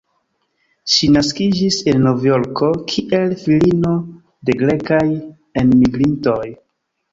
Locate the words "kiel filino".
2.93-3.93